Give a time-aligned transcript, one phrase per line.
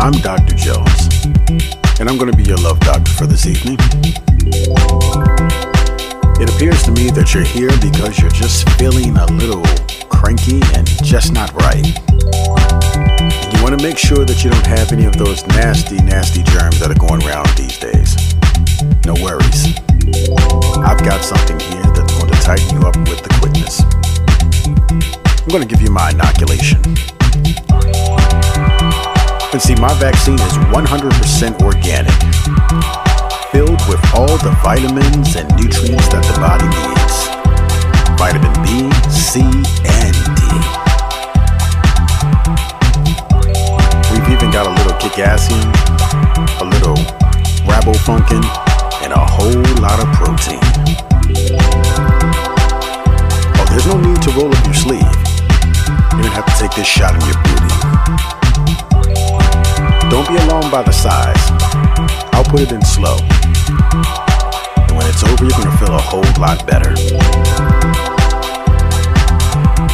[0.00, 0.54] I'm Dr.
[0.54, 1.24] Jones,
[1.98, 3.78] and I'm going to be your love doctor for this evening.
[6.36, 9.62] It appears to me that you're here because you're just feeling a little
[10.10, 11.86] cranky and just not right.
[13.54, 16.80] You want to make sure that you don't have any of those nasty, nasty germs
[16.80, 18.18] that are going around these days.
[19.06, 19.78] No worries.
[20.84, 23.80] I've got something here that's going to tighten you up with the quickness.
[25.40, 26.82] I'm going to give you my inoculation.
[29.54, 32.10] And see, my vaccine is 100% organic,
[33.52, 37.30] filled with all the vitamins and nutrients that the body needs
[38.18, 39.46] vitamin B, C,
[39.86, 40.42] and D.
[44.10, 45.70] We've even got a little kickassium,
[46.58, 46.98] a little
[47.62, 48.42] rabofunkin,
[49.06, 50.58] and a whole lot of protein.
[53.54, 55.14] Oh, there's no need to roll up your sleeve.
[56.10, 58.43] You don't have to take this shot in your booty.
[60.24, 61.36] Don't be alarmed by the size.
[62.32, 63.18] I'll put it in slow.
[64.88, 66.94] And when it's over, you're gonna feel a whole lot better.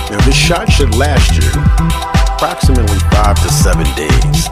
[0.08, 1.50] Now, this shot should last you
[2.30, 4.48] approximately five to seven days.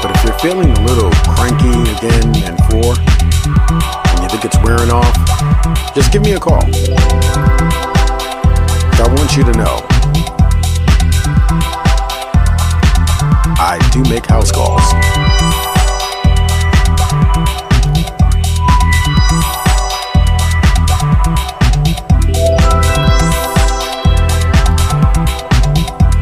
[0.00, 4.90] But if you're feeling a little cranky again and four, and you think it's wearing
[4.90, 5.14] off,
[5.94, 6.64] just give me a call.
[9.02, 9.89] I want you to know
[14.10, 14.82] make house calls.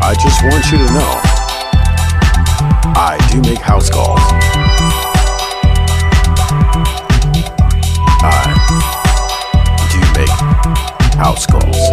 [0.03, 1.21] I just want you to know
[2.95, 4.21] I do make house calls.
[8.21, 8.53] I
[9.93, 11.88] do make house calls.